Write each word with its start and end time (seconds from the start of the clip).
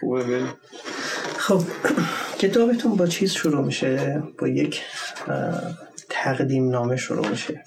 خوبه 0.00 0.24
بریم 0.24 0.54
خب 1.38 1.62
کتابتون 2.38 2.96
با 2.96 3.06
چیز 3.06 3.32
شروع 3.32 3.64
میشه؟ 3.64 4.22
با 4.38 4.48
یک 4.48 4.82
تقدیم 6.08 6.70
نامه 6.70 6.96
شروع 6.96 7.28
میشه. 7.28 7.64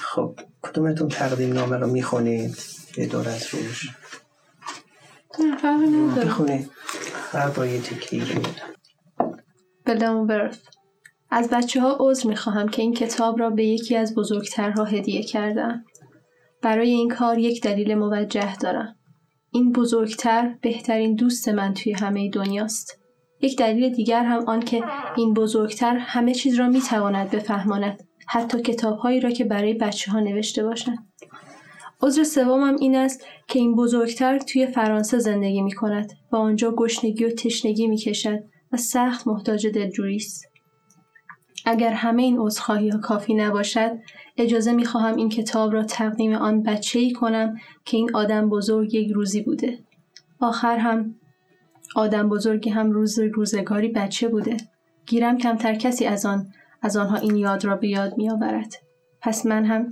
خب 0.00 0.38
کدومتون 0.62 1.08
تقدیم 1.08 1.52
نامه 1.52 1.76
رو 1.76 1.86
می‌خونید؟ 1.86 2.58
یه 2.96 3.06
دور 3.06 3.28
از 3.28 3.54
روش. 3.54 3.90
بخونید. 6.16 6.70
هر 7.32 7.48
با 7.48 7.66
یه 7.66 7.80
تکی 7.80 8.22
ورث 10.28 10.58
از 11.30 11.48
بچه 11.50 11.80
ها 11.80 11.96
عذر 12.00 12.28
می 12.28 12.36
خواهم 12.36 12.68
که 12.68 12.82
این 12.82 12.94
کتاب 12.94 13.38
را 13.38 13.50
به 13.50 13.64
یکی 13.64 13.96
از 13.96 14.14
بزرگترها 14.14 14.84
هدیه 14.84 15.22
کردم. 15.22 15.84
برای 16.62 16.90
این 16.90 17.08
کار 17.08 17.38
یک 17.38 17.62
دلیل 17.62 17.94
موجه 17.94 18.56
دارم. 18.56 18.96
این 19.54 19.72
بزرگتر 19.72 20.54
بهترین 20.60 21.14
دوست 21.14 21.48
من 21.48 21.74
توی 21.74 21.92
همه 21.92 22.30
دنیاست. 22.30 22.98
یک 23.40 23.58
دلیل 23.58 23.94
دیگر 23.94 24.24
هم 24.24 24.44
آن 24.48 24.60
که 24.60 24.84
این 25.16 25.34
بزرگتر 25.34 25.96
همه 25.96 26.34
چیز 26.34 26.54
را 26.54 26.68
می 26.68 26.80
تواند 26.80 27.30
بفهماند. 27.30 28.02
حتی 28.28 28.60
کتابهایی 28.60 29.20
را 29.20 29.30
که 29.30 29.44
برای 29.44 29.74
بچه 29.74 30.10
ها 30.10 30.20
نوشته 30.20 30.64
باشند. 30.64 30.98
عذر 32.02 32.22
سومم 32.22 32.76
این 32.80 32.96
است 32.96 33.26
که 33.48 33.58
این 33.58 33.76
بزرگتر 33.76 34.38
توی 34.38 34.66
فرانسه 34.66 35.18
زندگی 35.18 35.62
می 35.62 35.72
کند 35.72 36.12
و 36.32 36.36
آنجا 36.36 36.70
گشنگی 36.70 37.24
و 37.24 37.30
تشنگی 37.30 37.86
می 37.86 37.96
کشد 37.96 38.38
و 38.72 38.76
سخت 38.76 39.26
محتاج 39.26 39.66
دلجویی 39.66 40.16
است. 40.16 40.46
اگر 41.64 41.90
همه 41.90 42.22
این 42.22 42.38
عذرخواهی 42.38 42.88
ها 42.88 42.98
کافی 42.98 43.34
نباشد 43.34 43.90
اجازه 44.36 44.72
می 44.72 44.84
خواهم 44.84 45.16
این 45.16 45.28
کتاب 45.28 45.72
را 45.72 45.84
تقدیم 45.84 46.32
آن 46.32 46.62
بچه 46.62 46.98
ای 46.98 47.12
کنم 47.12 47.56
که 47.84 47.96
این 47.96 48.16
آدم 48.16 48.48
بزرگ 48.48 48.94
یک 48.94 49.12
روزی 49.12 49.42
بوده. 49.42 49.78
آخر 50.40 50.76
هم 50.76 51.14
آدم 51.96 52.28
بزرگی 52.28 52.70
هم 52.70 52.90
روز 52.90 53.18
روزگاری 53.18 53.88
بچه 53.88 54.28
بوده. 54.28 54.56
گیرم 55.06 55.38
کمتر 55.38 55.74
کسی 55.74 56.04
از 56.04 56.26
آن 56.26 56.52
از 56.82 56.96
آنها 56.96 57.16
این 57.16 57.36
یاد 57.36 57.64
را 57.64 57.76
به 57.76 57.88
یاد 57.88 58.18
می 58.18 58.30
آورد. 58.30 58.74
پس 59.20 59.46
من 59.46 59.64
هم 59.64 59.88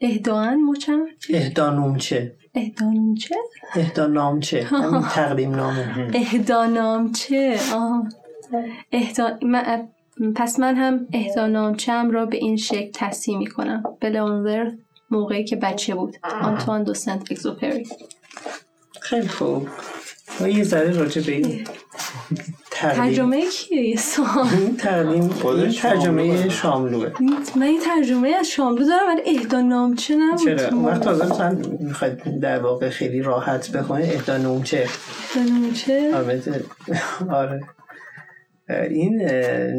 اهدان 0.00 0.64
مچم 0.64 1.06
اهدانومچه 1.30 2.36
اهدانومچه 2.54 3.34
اهدانامچه 3.74 4.62
همین 4.64 5.02
تقدیم 5.02 5.54
نامه. 5.54 6.10
اهدانامچه 6.14 7.58
اهدا... 8.92 9.38
پس 10.36 10.60
من 10.60 10.76
هم 10.76 11.06
اهدانامچم 11.12 12.10
را 12.10 12.26
به 12.26 12.36
این 12.36 12.56
شکل 12.56 12.90
تصحیح 12.94 13.38
می 13.38 13.46
کنم 13.46 13.82
بلونورث 14.00 14.72
موقعی 15.10 15.44
که 15.44 15.56
بچه 15.56 15.94
بود. 15.94 16.16
آنتوان 16.42 16.82
دو 16.82 16.94
سنت 16.94 17.32
اگزوپری 17.32 17.86
خیلی 19.00 19.28
خوب. 19.28 19.68
ما 20.40 20.48
یه 20.48 20.64
ذره 20.64 20.90
راجع 20.90 21.22
به 21.22 21.32
این 21.32 21.64
ترجمه 22.70 23.50
کیه 23.50 23.80
این 23.80 24.76
ترجمه 24.76 25.22
این 25.42 25.72
ترجمه 25.72 26.48
شاملوه. 26.48 27.12
من 27.56 27.62
این 27.62 27.80
ترجمه 27.80 28.28
از 28.28 28.48
شاملو 28.48 28.86
دارم 28.86 29.08
ولی 29.08 29.38
اهدا 29.38 29.60
نامچه 29.60 30.16
نبود. 30.16 30.44
چرا؟ 30.44 30.78
وقت 30.78 31.00
تازه 31.00 31.26
مثلا 31.26 31.58
می‌خواید 31.80 32.40
در 32.40 32.58
واقع 32.58 32.88
خیلی 32.88 33.22
راحت 33.22 33.70
بخونه. 33.70 34.04
اهدا 34.04 34.36
نامچه. 34.36 34.86
اهدا 35.36 35.52
نامچه. 35.52 36.10
آره. 37.30 37.60
این 38.90 39.22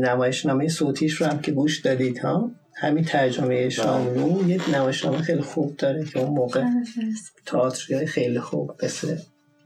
نمایش 0.05 0.45
نامه 0.45 0.67
صوتیش 0.67 1.13
رو 1.13 1.27
هم 1.27 1.39
که 1.39 1.51
گوش 1.51 1.79
دادید 1.79 2.19
ها؟ 2.19 2.51
همین 2.75 3.03
ترجمه 3.03 3.69
شاملو 3.69 4.49
یه 4.49 4.75
نمایش 4.75 5.05
نامه 5.05 5.17
خیلی 5.17 5.41
خوب 5.41 5.77
داره 5.77 6.05
که 6.05 6.19
اون 6.19 6.29
موقع 6.29 6.63
تئاتری 7.45 8.05
خیلی 8.05 8.39
خوب 8.39 8.71
مثل 8.83 9.17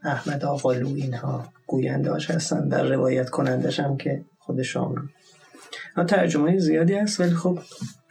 احمد 0.04 0.46
آقالو 0.46 0.96
اینها 0.96 1.54
گویندهاش 1.68 2.32
هستن 2.32 2.68
در 2.68 2.84
روایت 2.84 3.30
کنندش 3.30 3.80
هم 3.80 3.98
که 3.98 4.26
خود 4.40 4.62
شاملو 4.62 5.02
ترجمه 6.08 6.58
زیادی 6.58 6.94
هست 6.94 7.20
ولی 7.20 7.34
خب 7.34 7.60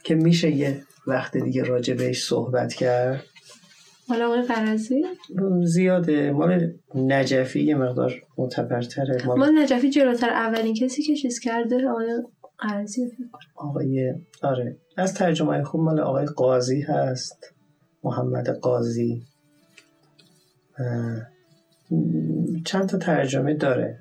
که 0.03 0.15
میشه 0.15 0.51
یه 0.51 0.81
وقت 1.07 1.37
دیگه 1.37 1.63
راجع 1.63 1.93
بهش 1.93 2.23
صحبت 2.23 2.73
کرد. 2.73 3.23
مال 4.09 4.21
آقای 4.21 4.41
قرزی؟ 4.41 5.03
زیاده. 5.63 6.31
مال 6.31 6.73
نجفی 6.95 7.63
یه 7.63 7.75
مقدار 7.75 8.13
معتبرتره. 8.37 9.25
مال, 9.25 9.39
مال 9.39 9.57
نجفی 9.57 9.89
جلوتر. 9.89 10.29
اولین 10.29 10.73
کسی 10.73 11.03
که 11.03 11.15
چیز 11.15 11.39
کرده 11.39 11.89
آقای 11.89 12.23
قرزی 12.57 13.11
آقای 13.55 14.13
آره. 14.43 14.77
از 14.97 15.13
ترجمه 15.13 15.63
خوب 15.63 15.81
مال 15.81 15.99
آقای 15.99 16.25
قاضی 16.25 16.81
هست. 16.81 17.53
محمد 18.03 18.49
قاضی. 18.49 19.23
چند 22.65 22.89
تا 22.89 22.97
ترجمه 22.97 23.53
داره. 23.53 23.99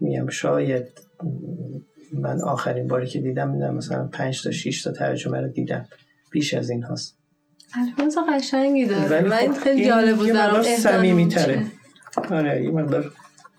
میم 0.00 0.28
شاید 0.28 0.86
من 2.12 2.40
آخرین 2.40 2.88
باری 2.88 3.06
که 3.06 3.20
دیدم 3.20 3.74
مثلا 3.74 4.06
پنج 4.06 4.42
تا 4.42 4.50
شیش 4.50 4.82
تا 4.82 4.92
ترجمه 4.92 5.40
رو 5.40 5.48
دیدم. 5.48 5.86
بیش 6.30 6.54
از 6.54 6.70
این 6.70 6.82
هست 6.82 7.15
الفاظ 7.74 8.18
قشنگی 8.28 8.86
داره. 8.86 9.20
من 9.20 9.36
خب 9.36 9.52
خیلی 9.52 9.86
جالب 9.86 10.16
بود 10.16 10.32
برام 10.32 10.62
صمیمی 10.62 11.28
تره 11.28 11.62
آره 12.30 12.52
این 12.52 12.80
مقدار 12.80 13.12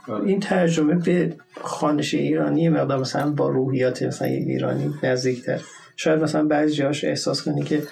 آره. 0.07 0.25
این 0.25 0.39
ترجمه 0.39 0.95
به 0.95 1.35
خانش 1.61 2.13
ایرانی 2.13 2.69
مقدار 2.69 2.99
مثلا 2.99 3.31
با 3.31 3.49
روحیات 3.49 4.03
مثلا 4.03 4.27
ایرانی 4.27 4.93
نزدیکتر. 5.03 5.59
شاید 5.95 6.23
مثلا 6.23 6.43
بعضی 6.43 6.73
جاش 6.73 7.03
احساس 7.03 7.41
کنی 7.41 7.63
که 7.63 7.83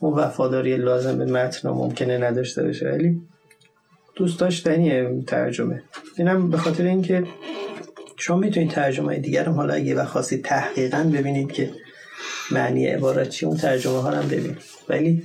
اون 0.00 0.14
وفاداری 0.14 0.76
لازم 0.76 1.18
به 1.18 1.24
متن 1.24 1.68
ممکنه 1.68 2.18
نداشته 2.18 2.62
باشه. 2.62 2.90
ولی 2.90 3.20
دوست 4.16 4.40
داشتنیه 4.40 5.22
ترجمه. 5.26 5.82
اینم 6.16 6.50
به 6.50 6.56
خاطر 6.56 6.84
اینکه 6.84 7.24
شما 8.16 8.36
می‌تونید 8.36 8.70
ترجمه 8.70 9.18
دیگر 9.18 9.44
هم 9.44 9.52
حالا 9.52 9.74
اگه 9.74 9.94
و 9.94 10.04
خواستید 10.04 10.44
تحقیقا 10.44 11.10
ببینید 11.14 11.52
که 11.52 11.70
معنی 12.50 12.86
عبارت 12.86 13.28
چی 13.28 13.46
اون 13.46 13.56
ترجمه 13.56 14.02
ها 14.02 14.10
هم 14.10 14.28
ببینید. 14.28 14.58
ولی 14.88 15.22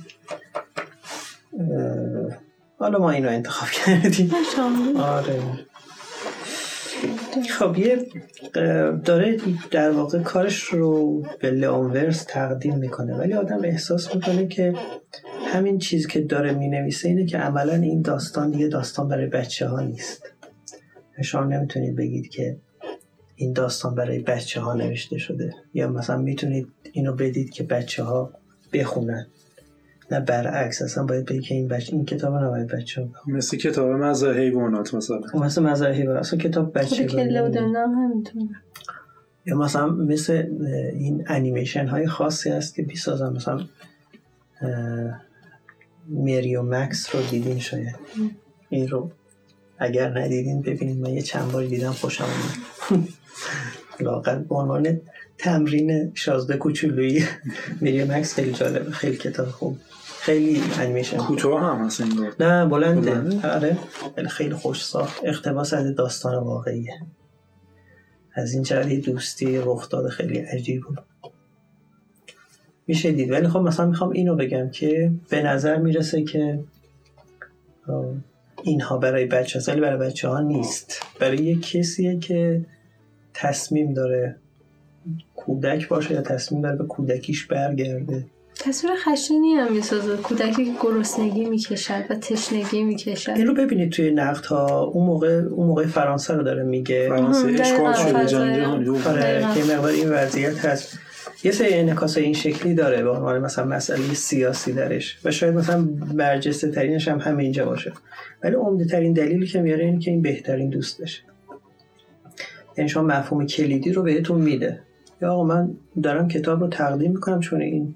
حالا 2.78 2.98
ما 2.98 3.10
اینو 3.10 3.28
انتخاب 3.28 3.68
کردیم. 3.68 4.30
آره. 4.96 5.40
خب 7.50 7.78
یه 7.78 8.06
داره 9.04 9.36
در 9.70 9.90
واقع 9.90 10.18
کارش 10.18 10.62
رو 10.62 11.22
به 11.40 11.50
لئونورس 11.50 12.24
تقدیم 12.24 12.78
می‌کنه 12.78 13.16
ولی 13.16 13.34
آدم 13.34 13.60
احساس 13.64 14.14
می‌کنه 14.14 14.46
که 14.46 14.74
همین 15.46 15.78
چیز 15.78 16.06
که 16.06 16.20
داره 16.20 16.52
می‌نویسه 16.52 17.08
اینه 17.08 17.26
که 17.26 17.38
عملا 17.38 17.74
این 17.74 18.02
داستان 18.02 18.50
دیگه 18.50 18.68
داستان 18.68 19.08
برای 19.08 19.26
بچه 19.26 19.68
ها 19.68 19.80
نیست. 19.80 20.22
شما 21.22 21.44
نمی‌تونید 21.44 21.96
بگید 21.96 22.28
که 22.28 22.56
این 23.36 23.52
داستان 23.52 23.94
برای 23.94 24.18
بچه 24.18 24.60
ها 24.60 24.74
نوشته 24.74 25.18
شده. 25.18 25.54
یا 25.74 25.88
مثلا 25.88 26.16
می‌تونید 26.16 26.68
اینو 26.92 27.14
بدید 27.14 27.50
که 27.50 27.62
بچه 27.62 28.02
ها 28.02 28.32
بخونن. 28.72 29.26
نه 30.10 30.20
برعکس 30.20 30.82
اصلا 30.82 31.04
باید 31.04 31.24
بگید 31.24 31.42
که 31.42 31.54
این 31.54 31.68
بچه 31.68 31.92
این 31.92 32.04
کتاب 32.04 32.34
نباید 32.34 32.66
بچه 32.66 33.02
ها 33.02 33.08
مثل 33.26 33.56
کتاب 33.56 33.90
مزار 33.90 34.38
حیوانات 34.38 34.94
مثلا. 34.94 35.20
مثل 35.34 35.62
مزار 35.62 35.92
حیوانات. 35.92 36.20
اصلا 36.20 36.38
کتاب 36.38 36.78
بچه 36.78 37.06
یا 39.46 39.56
مثلا 39.56 39.86
مثل 39.86 40.46
این 40.92 41.24
انیمیشن 41.26 41.86
های 41.86 42.06
خاصی 42.06 42.50
هست 42.50 42.74
که 42.74 42.82
بیسازن. 42.82 43.32
مثلا 43.32 43.60
میری 46.06 46.56
و 46.56 46.62
مکس 46.62 47.14
رو 47.14 47.22
دیدین 47.30 47.58
شاید. 47.58 47.96
این 48.68 48.88
رو 48.88 49.10
اگر 49.78 50.18
ندیدین 50.18 50.62
ببینید 50.62 51.00
من 51.00 51.10
یه 51.10 51.22
چند 51.22 51.52
بار 51.52 51.64
دیدم 51.64 51.92
خوشم 51.92 52.24
اومد. 52.24 53.08
لاقل 54.00 54.38
به 54.38 54.54
عنوان 54.54 55.00
تمرین 55.38 56.12
شازده 56.14 56.56
کوچولویی 56.56 57.24
میری 57.80 58.04
مکس 58.04 58.34
خیلی 58.34 58.52
جالبه 58.52 58.90
خیلی 58.90 59.16
کتاب 59.16 59.48
خوب. 59.48 59.78
خیلی 60.20 60.62
انیمیشن 60.78 61.16
کوتاه 61.16 61.60
هم 61.62 61.84
هست 61.84 62.02
نه 62.40 62.66
بلنده 62.66 63.48
آره. 63.48 63.78
خیلی 64.28 64.54
خوش 64.54 64.84
ساخت. 64.84 65.20
اقتباس 65.24 65.74
از 65.74 65.94
داستان 65.94 66.34
واقعیه. 66.34 67.00
از 68.34 68.54
این 68.54 68.62
جهت 68.62 68.88
دوستی 68.88 69.58
رخ 69.58 69.88
داده 69.88 70.08
خیلی 70.08 70.38
عجیب 70.38 70.82
بود. 70.82 70.98
میشه 72.86 73.12
دید. 73.12 73.30
ولی 73.30 73.48
خب 73.48 73.58
مثلا 73.58 73.86
می‌خوام 73.86 74.10
اینو 74.10 74.36
بگم 74.36 74.70
که 74.70 75.12
به 75.30 75.42
نظر 75.42 75.76
می‌رسه 75.76 76.22
که 76.22 76.60
اینها 78.62 78.98
برای 78.98 79.26
بچه 79.26 79.58
هست 79.58 79.68
ولی 79.68 79.80
برای 79.80 79.98
بچه 79.98 80.28
ها 80.28 80.40
نیست. 80.40 81.02
برای 81.20 81.36
یک 81.36 81.70
کسیه 81.70 82.18
که 82.18 82.64
تصمیم 83.34 83.94
داره 83.94 84.36
کودک 85.36 85.88
باشه 85.88 86.14
یا 86.14 86.22
تصمیم 86.22 86.62
داره 86.62 86.76
به 86.76 86.84
کودکیش 86.84 87.46
برگرده. 87.46 88.26
تصویر 88.60 88.92
خشنی 88.94 89.54
هم 89.54 89.72
می‌سازه. 89.72 90.16
کودکی 90.16 90.64
که 90.64 90.72
گرسنگی 90.82 91.44
می‌کشد 91.44 92.04
و 92.10 92.14
تشنگی 92.14 92.82
می‌کشد. 92.82 93.32
این 93.32 93.46
رو 93.46 93.54
ببینید 93.54 93.92
توی 93.92 94.10
نقد 94.10 94.44
ها 94.44 94.84
اون 94.84 95.06
موقع 95.06 95.42
اون 95.50 95.66
موقع 95.66 95.86
فرانسه 95.86 96.34
رو 96.34 96.42
داره 96.42 96.62
میگه. 96.62 97.08
فرانسه 97.08 97.48
اشغال 97.60 97.92
شده 97.92 98.26
جنگ 98.26 98.88
آره 99.06 99.46
که 99.54 99.64
مقدار 99.64 99.92
این 99.92 100.10
وضعیت 100.10 100.64
هست. 100.64 100.98
یه 101.44 101.52
سری 101.52 101.74
انعکاس 101.74 102.18
این 102.18 102.32
شکلی 102.32 102.74
داره 102.74 103.02
به 103.02 103.10
عنوان 103.10 103.38
مثلا 103.38 103.64
مسئله 103.64 104.14
سیاسی 104.14 104.72
درش. 104.72 105.18
و 105.24 105.30
شاید 105.30 105.54
مثلا 105.54 105.88
برجسته 106.14 106.70
ترینش 106.70 107.08
هم 107.08 107.18
همینجا 107.18 107.64
باشه. 107.64 107.92
ولی 108.42 108.54
عمده 108.54 108.84
ترین 108.84 109.12
دلیلی 109.12 109.46
که 109.46 109.60
میاره 109.60 109.84
اینه 109.84 109.98
که 109.98 110.10
این 110.10 110.22
بهترین 110.22 110.70
دوستشه. 110.70 111.22
یعنی 112.78 112.88
شما 112.88 113.02
مفهوم 113.02 113.46
کلیدی 113.46 113.92
رو 113.92 114.02
بهتون 114.02 114.40
میده. 114.40 114.80
یا 115.22 115.32
آقا 115.32 115.44
من 115.44 115.70
دارم 116.02 116.28
کتاب 116.28 116.60
رو 116.60 116.68
تقدیم 116.68 117.10
می‌کنم 117.10 117.40
چون 117.40 117.60
این 117.60 117.94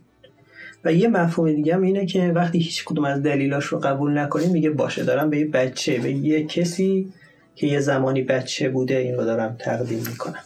و 0.84 0.92
یه 0.92 1.08
مفهوم 1.08 1.52
دیگه 1.52 1.74
هم 1.74 1.82
اینه 1.82 2.06
که 2.06 2.32
وقتی 2.34 2.58
هیچ 2.58 2.84
کدوم 2.84 3.04
از 3.04 3.22
دلیلاش 3.22 3.64
رو 3.64 3.78
قبول 3.78 4.18
نکنی 4.18 4.46
میگه 4.46 4.70
باشه 4.70 5.04
دارم 5.04 5.30
به 5.30 5.38
یه 5.38 5.46
بچه 5.46 5.98
به 5.98 6.12
یه 6.12 6.44
کسی 6.44 7.12
که 7.54 7.66
یه 7.66 7.80
زمانی 7.80 8.22
بچه 8.22 8.68
بوده 8.68 8.96
این 8.96 9.14
رو 9.14 9.24
دارم 9.24 9.56
تقدیم 9.58 9.98
می‌کنم. 9.98 10.44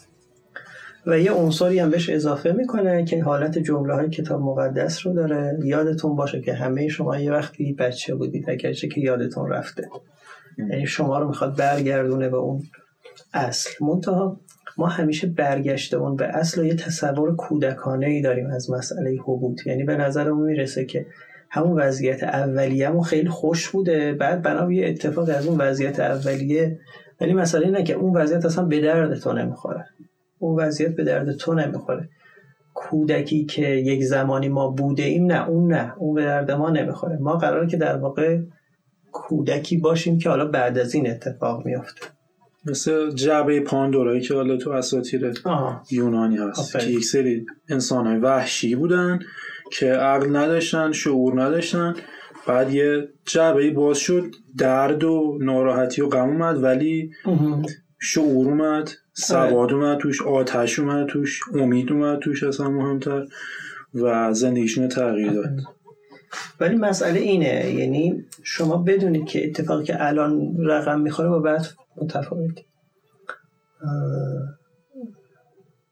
و 1.06 1.18
یه 1.18 1.32
عنصری 1.32 1.78
هم 1.78 1.90
بهش 1.90 2.10
اضافه 2.10 2.52
می‌کنه 2.52 3.04
که 3.04 3.22
حالت 3.22 3.58
جمله 3.58 3.94
های 3.94 4.10
کتاب 4.10 4.40
مقدس 4.40 5.06
رو 5.06 5.12
داره. 5.12 5.58
یادتون 5.64 6.16
باشه 6.16 6.40
که 6.40 6.54
همه 6.54 6.88
شما 6.88 7.18
یه 7.18 7.32
وقتی 7.32 7.72
بچه 7.72 8.14
بودید 8.14 8.50
اگرچه 8.50 8.88
که 8.88 9.00
یادتون 9.00 9.50
رفته. 9.50 9.88
یعنی 10.58 10.86
شما 10.86 11.18
رو 11.18 11.28
می‌خواد 11.28 11.56
برگردونه 11.56 12.28
به 12.28 12.36
اون 12.36 12.62
اصل. 13.34 13.70
منتها 13.84 14.40
ما 14.78 14.86
همیشه 14.86 15.26
برگشته 15.26 15.96
اون 15.96 16.16
به 16.16 16.24
اصل 16.26 16.60
و 16.60 16.64
یه 16.64 16.74
تصور 16.74 17.36
کودکانه 17.36 18.06
ای 18.06 18.20
داریم 18.20 18.46
از 18.46 18.70
مسئله 18.70 19.18
حبوط. 19.24 19.66
یعنی 19.66 19.84
به 19.84 19.96
نظرمون 19.96 20.46
می‌رسه 20.46 20.84
که 20.84 21.06
همون 21.50 21.80
وضعیت 21.80 22.22
اولیه‌مون 22.22 23.02
خیلی 23.02 23.28
خوش 23.28 23.70
بوده 23.70 24.12
بعد 24.12 24.42
بنا 24.42 24.72
یه 24.72 24.88
اتفاق 24.88 25.28
از 25.28 25.46
اون 25.46 25.60
وضعیت 25.60 26.00
اولیه 26.00 26.78
ولی 27.20 27.32
مسئله 27.32 27.66
اینه 27.66 27.82
که 27.82 27.94
اون 27.94 28.16
وضعیت 28.16 28.44
اصلا 28.44 28.64
به 28.64 28.80
درد 28.80 29.18
تو 29.18 29.32
نمی‌خوره. 29.32 29.86
اون 30.38 30.60
وضعیت 30.60 30.96
به 30.96 31.04
درد 31.04 31.32
تو 31.32 31.54
نمی‌خوره. 31.54 32.08
کودکی 32.74 33.44
که 33.44 33.66
یک 33.66 34.04
زمانی 34.04 34.48
ما 34.48 34.70
بوده 34.70 35.02
ایم 35.02 35.26
نه 35.26 35.48
اون 35.48 35.72
نه 35.72 35.94
اون 35.98 36.14
به 36.14 36.22
درد 36.22 36.50
ما 36.50 36.70
نمی‌خوره. 36.70 37.16
ما 37.16 37.36
قراره 37.36 37.66
که 37.66 37.76
در 37.76 37.96
واقع 37.96 38.38
کودکی 39.12 39.76
باشیم 39.76 40.18
که 40.18 40.28
حالا 40.28 40.46
بعد 40.46 40.78
از 40.78 40.94
این 40.94 41.10
اتفاق 41.10 41.66
میافته. 41.66 42.17
مثل 42.70 43.10
جعبه 43.10 43.60
پاندورایی 43.60 44.20
که 44.20 44.34
حالا 44.34 44.56
تو 44.56 44.70
اساطیر 44.70 45.32
یونانی 45.90 46.36
هست 46.36 46.78
که 46.78 46.86
یک 46.86 47.04
سری 47.04 47.46
انسان 47.68 48.06
های 48.06 48.18
وحشی 48.18 48.74
بودن 48.74 49.18
که 49.72 49.86
عقل 49.86 50.36
نداشتن 50.36 50.92
شعور 50.92 51.42
نداشتن. 51.42 51.94
بعد 52.46 52.74
یه 52.74 53.08
جعبه 53.24 53.70
باز 53.70 53.98
شد 53.98 54.34
درد 54.58 55.04
و 55.04 55.38
ناراحتی 55.40 56.02
و 56.02 56.08
غم 56.08 56.28
اومد 56.28 56.62
ولی 56.62 57.10
شعور 57.98 58.48
اومد 58.48 58.90
سواد 59.12 59.72
اومد 59.72 59.98
توش 59.98 60.22
آتش 60.22 60.78
اومد 60.78 61.06
توش 61.06 61.40
امید 61.54 61.92
اومد 61.92 62.18
توش 62.18 62.42
اصلا 62.42 62.70
مهمتر 62.70 63.24
و 63.94 64.32
زندگیشون 64.32 64.88
تغییر 64.88 65.32
داد. 65.32 65.50
ولی 66.60 66.76
مسئله 66.76 67.20
اینه 67.20 67.70
یعنی 67.70 68.24
شما 68.42 68.76
بدونید 68.76 69.26
که 69.26 69.46
اتفاقی 69.46 69.84
که 69.84 70.06
الان 70.06 70.56
رقم 70.58 71.00
می‌خوره 71.00 71.28
با 71.28 71.38
بعد 71.38 71.66
متفاوت. 72.02 72.60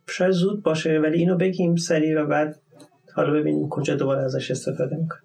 شاید 0.09 0.31
زود 0.31 0.63
باشه 0.63 0.99
ولی 0.99 1.19
اینو 1.19 1.37
بگیم 1.37 1.77
سریع 1.77 2.23
و 2.23 2.27
بعد 2.27 2.61
حالا 3.15 3.33
ببینیم 3.33 3.69
کجا 3.69 3.97
دوباره 3.97 4.23
ازش 4.23 4.51
استفاده 4.51 4.97
می‌کنیم. 4.97 5.23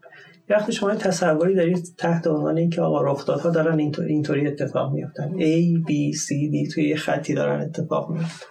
وقتی 0.49 0.71
شما 0.71 0.95
تصوری 0.95 1.55
دارید 1.55 1.95
تحت 1.97 2.27
عنوان 2.27 2.57
اینکه 2.57 2.81
آقا 2.81 3.01
رخدادها 3.01 3.49
دارن 3.49 3.79
اینطوری 4.07 4.47
اتفاق 4.47 4.93
میفتن 4.93 5.29
A, 5.29 5.79
B, 5.87 6.17
C, 6.17 6.27
D 6.27 6.73
توی 6.73 6.89
یه 6.89 6.95
خطی 6.95 7.33
دارن 7.33 7.61
اتفاق 7.61 8.09
میفتن 8.09 8.45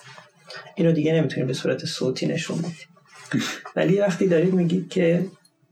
اینو 0.77 0.93
دیگه 0.93 1.15
نمی‌تونیم 1.15 1.47
به 1.47 1.53
صورت 1.53 1.85
صوتی 1.85 2.27
نشون 2.27 2.59
بدیم. 2.59 2.89
ولی 3.77 3.99
وقتی 3.99 4.29
دارید 4.29 4.55
میگید 4.55 4.89
که 4.89 5.25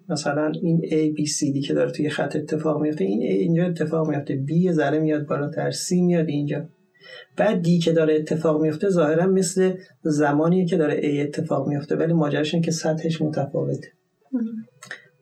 مثلا 0.08 0.52
این 0.62 0.80
A, 0.84 1.18
B, 1.18 1.26
C, 1.26 1.56
D 1.56 1.66
که 1.66 1.74
داره 1.74 1.90
توی 1.90 2.08
خط 2.08 2.36
اتفاق 2.36 2.82
میفته 2.82 3.04
این 3.04 3.20
A 3.20 3.32
اینجا 3.32 3.66
اتفاق 3.66 4.08
میفته. 4.08 4.44
B 4.48 4.72
ذره 4.72 4.98
میاد 4.98 5.26
بالاتر 5.26 5.70
C 5.70 5.92
میاد 5.92 6.28
اینجا. 6.28 6.68
بعد 7.36 7.62
دی 7.62 7.78
که 7.78 7.92
داره 7.92 8.14
اتفاق 8.14 8.62
میفته 8.62 8.88
ظاهرا 8.88 9.26
مثل 9.26 9.72
زمانی 10.02 10.66
که 10.66 10.76
داره 10.76 11.00
A 11.00 11.26
اتفاق 11.26 11.68
میفته 11.68 11.96
ولی 11.96 12.12
ماجراش 12.12 12.54
که 12.54 12.70
سطحش 12.70 13.22
متفاوته. 13.22 13.88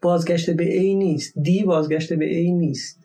بازگشت 0.03 0.51
به 0.51 0.65
A 0.65 0.97
نیست. 0.97 1.39
دی 1.39 1.65
بازگشت 1.65 2.13
به 2.13 2.29
A 2.31 2.51
نیست. 2.51 2.99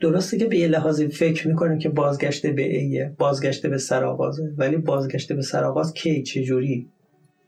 درسته 0.00 0.38
که 0.38 0.46
به 0.46 0.58
یه 0.58 0.68
لحاظی 0.68 1.08
فکر 1.08 1.48
می‌کنیم 1.48 1.78
که 1.78 1.88
بازگشت 1.88 2.46
به 2.46 2.68
A 2.68 3.18
بازگشت 3.18 3.66
به 3.66 3.78
سرآغازه 3.78 4.52
ولی 4.56 4.76
بازگشت 4.76 5.32
به 5.32 5.42
سرآغاز 5.42 5.94
کی؟ 5.94 6.22
چجوری؟ 6.22 6.88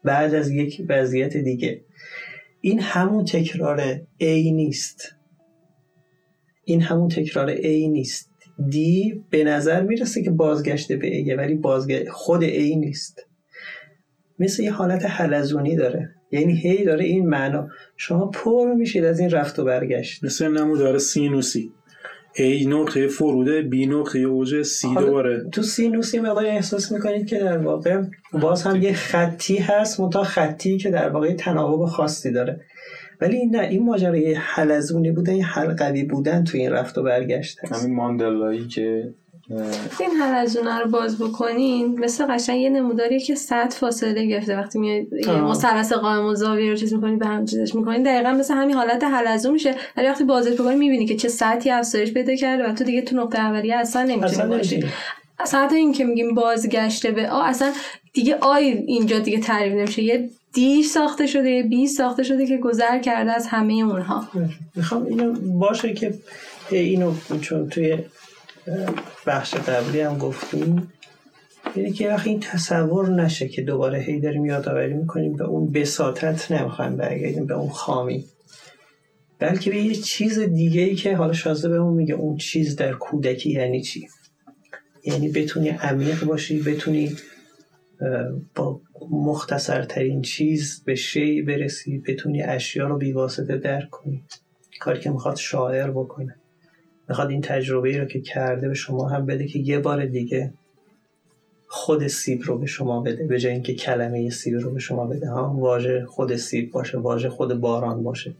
بعد 0.04 0.34
از 0.34 0.50
یک 0.50 0.82
وضعیت 0.88 1.36
دیگه. 1.36 1.80
این 2.66 2.80
همون 2.80 3.24
تکرار 3.24 3.94
A 4.20 4.52
نیست. 4.52 5.16
این 6.64 6.80
همون 6.80 7.08
تکرار 7.08 7.56
A 7.56 7.66
نیست. 7.66 8.30
دی 8.70 9.24
به 9.30 9.44
نظر 9.44 9.82
می‌رسه 9.82 10.22
که 10.22 10.30
بازگشته 10.30 10.96
به 10.96 11.24
A 11.24 11.38
ولی 11.38 11.54
بازگشت 11.54 12.08
خود 12.08 12.42
A 12.42 12.76
نیست. 12.76 13.26
مثل 14.38 14.62
یه 14.62 14.72
حالت 14.72 15.04
حلزونی 15.04 15.76
داره. 15.76 16.14
یعنی 16.32 16.56
هی 16.56 16.84
داره 16.84 17.04
این 17.04 17.28
معنا. 17.28 17.68
شما 17.96 18.26
پر 18.26 18.74
میشید 18.74 19.04
از 19.04 19.20
این 19.20 19.30
رفت 19.30 19.58
و 19.58 19.64
برگشت. 19.64 20.24
مثل 20.24 20.48
نمودار 20.48 20.98
سینوسی. 20.98 21.72
ای 22.38 22.66
نقطه 22.66 23.08
فروده 23.08 23.62
بی 23.62 23.86
نقطه 23.86 24.18
اوج 24.18 24.62
سی 24.62 24.94
دوباره. 24.94 25.44
تو 25.52 25.62
سینوسی 25.62 26.20
مقدار 26.20 26.46
احساس 26.46 26.92
می‌کنید 26.92 27.26
که 27.26 27.38
در 27.38 27.58
واقع 27.58 28.02
باز 28.32 28.62
هم 28.62 28.82
یه 28.82 28.92
خطی 28.92 29.56
هست 29.56 30.00
منتها 30.00 30.22
خطی 30.22 30.78
که 30.78 30.90
در 30.90 31.08
واقع 31.08 31.34
تناوب 31.34 31.86
خاصی 31.86 32.32
داره. 32.32 32.60
ولی 33.20 33.46
نه 33.46 33.60
این 33.60 33.84
ماجرای 33.84 34.34
حلزونی 34.34 35.12
بودن 35.12 35.32
این 35.32 35.42
حلقوی 35.42 36.04
بودن 36.04 36.44
تو 36.44 36.58
این 36.58 36.70
رفت 36.70 36.98
و 36.98 37.02
برگشت 37.02 37.58
هست. 37.64 37.84
همین 37.84 37.96
ماندلایی 37.96 38.66
که 38.68 39.14
این 40.00 40.10
حلزونه 40.20 40.78
رو 40.78 40.90
باز 40.90 41.18
بکنین 41.18 42.00
مثل 42.00 42.26
قشنگ 42.26 42.60
یه 42.60 42.70
نموداری 42.70 43.20
که 43.20 43.34
صد 43.34 43.72
فاصله 43.72 44.26
گرفته. 44.26 44.56
وقتی 44.56 44.78
میاد 44.78 45.28
مثلث 45.28 45.92
قائم 45.92 46.24
و 46.24 46.34
زاویه 46.34 46.70
رو 46.70 46.76
چیز 46.76 46.94
می‌کنید 46.94 47.18
به 47.18 47.26
هم 47.26 47.44
چیزش 47.44 47.74
می‌کنید 47.74 48.04
دقیقا 48.04 48.30
مثل 48.30 48.54
همین 48.54 48.76
حالت 48.76 49.04
حلزون 49.04 49.52
میشه. 49.52 49.74
ولی 49.96 50.06
وقتی 50.08 50.24
بازش 50.24 50.52
بکنی 50.52 50.76
می‌بینی 50.76 51.06
که 51.06 51.16
چه 51.16 51.28
سطحی 51.28 51.70
افزایش 51.70 52.12
پیدا 52.12 52.34
کرده 52.34 52.68
و 52.68 52.72
تو 52.72 52.84
دیگه 52.84 53.02
تو 53.02 53.16
نقطه 53.16 53.38
اولیه 53.38 53.76
اصلا 53.76 54.02
نمی‌تونی 54.02 54.48
باشی 54.48 54.84
اصلا 55.38 55.68
این 55.72 55.92
که 55.92 56.04
میگیم 56.04 56.34
بازگشته 56.34 57.10
به 57.10 57.30
آ 57.30 57.42
اصلا 57.42 57.72
دیگه 58.12 58.34
آی 58.34 58.64
اینجا 58.64 59.18
دیگه 59.18 59.40
تعریف 59.40 59.72
نمیشه. 59.72 60.02
یه 60.02 60.30
دی 60.52 60.82
ساخته 60.82 61.26
شده 61.26 61.50
یه 61.50 61.62
بی 61.62 61.86
ساخته 61.86 62.22
شده 62.22 62.46
که 62.46 62.56
گذر 62.56 62.98
کرده 62.98 63.32
از 63.32 63.46
همه 63.46 63.72
اونها. 63.72 64.28
می‌خوام 64.74 65.06
اینو 65.06 65.32
باشه 65.58 65.94
که 65.94 66.14
اینو 66.70 67.12
چون 67.40 67.68
توی 67.68 67.98
بخش 69.26 69.54
قبلی 69.54 70.00
هم 70.00 70.18
گفتیم. 70.18 70.92
یعنی 71.76 71.92
که 71.92 72.08
وقتی 72.08 72.30
این 72.30 72.40
تصور 72.40 73.10
نشه 73.10 73.48
که 73.48 73.62
دوباره 73.62 73.98
هی 73.98 74.20
داریم 74.20 74.46
یادآوری 74.46 74.94
می‌کنیم 74.94 75.36
به 75.36 75.44
اون 75.44 75.72
بساطت 75.72 76.52
نمی‌خوایم 76.52 76.96
برگردیم 76.96 77.46
به 77.46 77.54
اون 77.54 77.68
خامی. 77.68 78.24
بلکه 79.38 79.70
به 79.70 79.76
یه 79.76 79.94
چیز 79.94 80.38
دیگه 80.38 80.82
ای 80.82 80.94
که 80.94 81.16
حالا 81.16 81.32
شازده 81.32 81.68
به 81.68 81.76
اون 81.76 81.94
میگه 81.94 82.14
اون 82.14 82.36
چیز 82.36 82.76
در 82.76 82.92
کودکی 82.92 83.50
یعنی 83.50 83.82
چی؟ 83.82 84.08
یعنی 85.04 85.28
بتونی 85.28 85.68
عمیق 85.68 86.24
باشی 86.24 86.62
بتونی 86.62 87.16
با 88.54 88.80
مختصرترین 89.10 90.22
چیز 90.22 90.82
به 90.84 90.94
شی 90.94 91.42
برسی 91.42 91.98
بتونی 91.98 92.42
اشیا 92.42 92.86
رو 92.86 92.98
بیواسطه 92.98 93.58
درک 93.58 93.90
کنی. 93.90 94.24
کاری 94.80 95.00
که 95.00 95.10
می‌خواد 95.10 95.36
شاعر 95.36 95.90
بکنه. 95.90 96.36
می‌خواد 97.08 97.30
این 97.30 97.40
تجربه 97.40 97.98
رو 97.98 98.04
که 98.04 98.20
کرده 98.20 98.68
به 98.68 98.74
شما 98.74 99.08
هم 99.08 99.26
بده 99.26 99.46
که 99.46 99.58
یه 99.58 99.78
بار 99.78 100.06
دیگه 100.06 100.52
خود 101.68 102.06
سیب 102.06 102.42
رو 102.44 102.58
به 102.58 102.66
شما 102.66 103.00
بده 103.00 103.24
به 103.24 103.38
جای 103.38 103.52
اینکه 103.52 103.74
کلمه 103.74 104.30
سیب 104.30 104.58
رو 104.58 104.70
به 104.70 104.80
شما 104.80 105.06
بده 105.06 105.30
ها؟ 105.30 105.54
واژه 105.54 106.04
خود 106.06 106.36
سیب 106.36 106.70
باشه 106.70 106.98
واژه 106.98 107.28
خود 107.28 107.54
باران 107.60 108.02
باشه. 108.02 108.34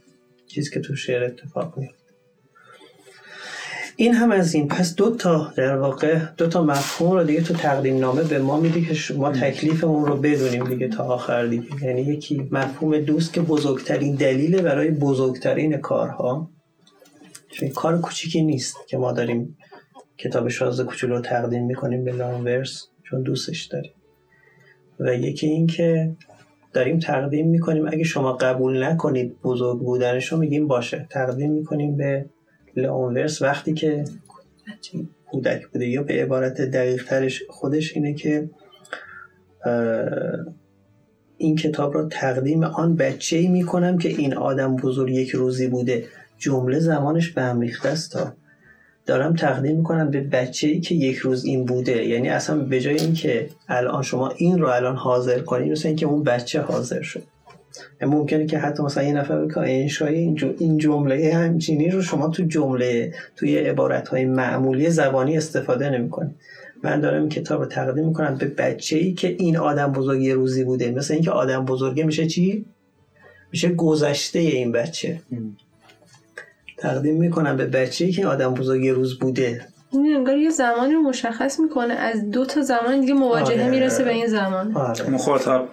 چیزی 0.46 0.70
که 0.70 0.80
تو 0.80 0.96
شعر 0.96 1.24
اتفاق 1.24 1.78
میفته. 1.78 2.06
این 3.96 4.14
هم 4.14 4.30
از 4.30 4.54
این. 4.54 4.68
پس 4.68 4.94
دو 4.94 5.16
تا 5.16 5.52
در 5.56 5.76
واقع 5.76 6.18
دو 6.36 6.46
تا 6.46 6.64
مفهوم 6.64 7.12
رو 7.12 7.24
دیگه 7.24 7.42
تو 7.42 7.54
تقدیم 7.54 7.98
نامه 7.98 8.22
به 8.22 8.38
ما 8.38 8.60
میده 8.60 8.80
که 8.80 9.14
ما 9.14 9.32
تکلیفمون 9.32 10.06
رو 10.06 10.16
بدونیم 10.16 10.64
دیگه 10.64 10.88
تا 10.88 11.04
آخر 11.04 11.46
دیگه. 11.46 11.84
یعنی 11.84 12.02
یکی 12.02 12.48
مفهوم 12.50 12.98
دوست 12.98 13.32
که 13.32 13.40
بزرگترین 13.40 14.14
دلیل 14.14 14.62
برای 14.62 14.90
بزرگترین 14.90 15.76
کارها 15.76 16.50
چون 17.56 17.68
کار 17.68 18.00
کوچیکی 18.00 18.42
نیست 18.42 18.76
که 18.88 18.98
ما 18.98 19.12
داریم 19.12 19.56
کتاب 20.18 20.48
شازده 20.48 20.88
کوچولو 20.88 21.14
رو 21.14 21.20
تقدیم 21.20 21.66
می‌کنیم 21.66 22.04
به 22.04 22.12
لانورس 22.12 22.86
چون 23.02 23.22
دوستش 23.22 23.64
داریم. 23.64 23.92
و 25.00 25.14
یکی 25.14 25.46
این 25.46 25.66
که 25.66 26.16
داریم 26.72 26.98
تقدیم 26.98 27.48
می‌کنیم 27.48 27.86
اگه 27.86 28.04
شما 28.04 28.32
قبول 28.32 28.82
نکنید 28.82 29.40
بزرگ 29.40 29.78
بودنش 29.78 30.32
رو 30.32 30.38
میگیم 30.38 30.66
باشه. 30.66 31.06
تقدیم 31.10 31.52
می‌کنیم 31.52 31.96
به 31.96 32.26
لانورس 32.76 33.42
وقتی 33.42 33.74
که 33.74 34.04
کودک 35.26 35.66
بوده 35.66 35.86
یا 35.86 36.02
به 36.02 36.14
عبارت 36.22 36.60
دقیق 36.60 37.04
ترش 37.04 37.42
خودش 37.48 37.92
اینه 37.92 38.14
که 38.14 38.50
این 41.36 41.56
کتاب 41.56 41.94
را 41.94 42.08
تقدیم 42.08 42.64
آن 42.64 42.96
بچه 42.96 43.36
ای 43.36 43.48
می 43.48 43.62
کنم 43.62 43.98
که 43.98 44.08
این 44.08 44.34
آدم 44.34 44.76
بزرگ 44.76 45.10
یک 45.10 45.30
روزی 45.30 45.68
بوده. 45.68 46.04
جمله 46.38 46.78
زمانش 46.78 47.30
به 47.30 47.42
هم 47.42 47.60
ریخته 47.60 47.88
است 47.88 48.12
تا 48.12 48.32
دارم 49.06 49.34
تقدیم 49.34 49.76
می‌کنم 49.76 50.10
به 50.10 50.20
بچه 50.20 50.68
ای 50.68 50.80
که 50.80 50.94
یک 50.94 51.16
روز 51.16 51.44
این 51.44 51.64
بوده. 51.64 52.06
یعنی 52.06 52.28
اصلا 52.28 52.58
به 52.58 52.80
جای 52.80 53.00
اینکه 53.00 53.48
الان 53.68 54.02
شما 54.02 54.28
این 54.28 54.58
رو 54.58 54.68
الان 54.68 54.96
حاضر 54.96 55.38
کنید 55.38 55.72
مثل 55.72 55.88
اینکه 55.88 56.06
اون 56.06 56.22
بچه 56.22 56.60
حاضر 56.60 57.02
شد. 57.02 57.22
ممکنه 58.00 58.46
که 58.46 58.58
حتی 58.58 58.82
مثلا 58.82 59.02
یه 59.02 59.12
نفر 59.12 59.44
بگه 59.44 59.58
این 59.58 59.90
این 60.58 60.78
جمله 60.78 61.34
همچینی 61.34 61.90
رو 61.90 62.02
شما 62.02 62.28
تو 62.28 62.42
جمله 62.42 63.14
توی 63.36 63.58
عبارت 63.58 64.08
های 64.08 64.24
معمولی 64.24 64.90
زبانی 64.90 65.36
استفاده 65.36 65.90
نمی‌کنید 65.90 66.34
من 66.82 67.00
دارم 67.00 67.20
این 67.20 67.28
کتاب 67.28 67.60
رو 67.60 67.66
تقدیم 67.66 68.06
می‌کنم 68.06 68.36
به 68.36 68.46
بچه 68.46 68.96
ای 68.96 69.12
که 69.12 69.28
این 69.38 69.56
آدم 69.56 69.92
بزرگ 69.92 70.22
یه 70.22 70.34
روزی 70.34 70.64
بوده. 70.64 70.90
مثل 70.90 71.14
اینکه 71.14 71.30
آدم 71.30 71.64
بزرگه 71.64 72.04
میشه 72.04 72.26
چی؟ 72.26 72.64
میشه 73.52 73.68
گذشته 73.68 74.38
این 74.38 74.72
بچه. 74.72 75.20
تقدیم 76.78 77.16
می‌کنم 77.16 77.56
به 77.56 77.66
بچه 77.66 78.04
ای 78.04 78.12
که 78.12 78.26
آدم 78.26 78.54
بزرگ 78.54 78.84
یه 78.84 78.92
روز 78.92 79.18
بوده. 79.18 79.66
این 79.92 80.16
انگار 80.16 80.36
یه 80.36 80.50
زمانی 80.50 80.94
رو 80.94 81.00
مشخص 81.02 81.60
می‌کنه. 81.60 81.94
از 81.94 82.30
دو 82.30 82.44
تا 82.44 82.62
زمان 82.62 83.00
دیگه 83.00 83.14
مواجهه 83.14 83.62
آره. 83.62 83.70
می‌رسه 83.70 84.04
به 84.04 84.10
این 84.10 84.26
زمان. 84.26 84.76
آره. 84.76 85.10
مخاطب. 85.10 85.68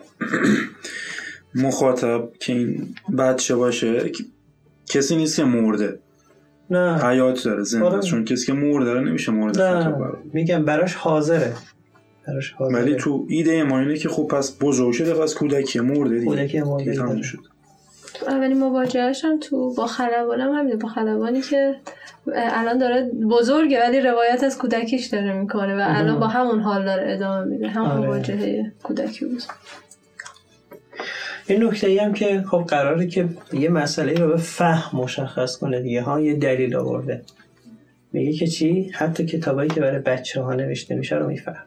مخاطب 1.56 2.30
که 2.40 2.54
این 2.54 2.96
بچه 3.18 3.56
باشه 3.56 4.12
کسی 4.90 5.16
نیست 5.16 5.36
که 5.36 5.44
مرده. 5.44 6.00
نه. 6.70 6.98
حیات 7.06 7.44
داره 7.44 7.64
زنده. 7.64 7.86
آره. 7.86 8.02
چون 8.02 8.26
کسی 8.26 8.46
که 8.46 8.54
مرده 8.54 8.86
داره 8.86 9.02
نمیشه 9.02 9.32
مورد 9.32 9.62
نه. 9.62 9.96
میگم 10.34 10.66
براش 10.66 10.96
حاضره. 10.96 11.54
براش 12.28 12.52
حاضره. 12.52 12.82
ولی 12.82 12.96
تو 12.96 13.26
ایده 13.30 13.64
ما 13.64 13.80
اینه 13.80 13.98
که 13.98 14.10
خب 14.10 14.28
پس 14.28 14.58
بزرگ 14.62 14.92
شده 14.92 15.14
پس 15.14 15.36
کودکی 15.36 15.80
مرده 15.80 16.20
دیگه. 16.20 16.26
کودکی 16.26 16.62
مرده. 16.62 17.22
شد. 17.22 17.40
اولین 18.22 18.58
مواجهش 18.58 19.26
هم 19.26 19.40
تو 19.40 19.74
با 19.74 19.88
خلبان 19.88 20.42
هم 20.42 20.52
همینه. 20.52 20.76
با 20.76 20.90
خلبانی 20.90 21.42
که 21.42 21.76
الان 22.36 22.78
داره 22.78 23.12
بزرگه 23.32 23.80
ولی 23.80 24.02
روایت 24.02 24.44
از 24.44 24.58
کودکیش 24.58 25.06
داره 25.06 25.34
می‌کنه 25.34 25.76
و 25.76 25.82
الان 25.86 26.20
با 26.20 26.28
همون 26.28 26.60
حال 26.60 26.86
داره 26.86 27.14
ادامه 27.14 27.46
میده. 27.46 27.68
همون 27.68 27.92
آره. 27.92 28.08
مواجهه 28.08 28.72
کودکی 28.84 29.26
بود. 29.26 29.44
این 31.48 31.64
نکته 31.64 31.88
ای 31.88 31.98
هم 31.98 32.14
که 32.14 32.44
خب 32.52 32.66
قراره 32.68 33.08
که 33.08 33.30
یه 33.54 33.70
مسئله 33.70 34.14
رو 34.14 34.28
به 34.28 34.38
فهم 34.38 35.00
مشخص 35.00 35.58
کنه 35.58 35.82
دیگه. 35.82 36.02
ها 36.02 36.22
یه 36.22 36.34
دلیل 36.34 36.76
آورده. 36.76 37.22
میگه 38.14 38.34
که 38.34 38.48
چی؟ 38.48 38.92
حتی 38.94 39.26
کتابایی 39.26 39.70
که 39.70 39.82
برای 39.82 40.00
بچه 40.00 40.42
ها 40.42 40.54
نوشته 40.54 40.96
میشه 40.96 41.16
رو 41.16 41.28
میفهم 41.28 41.66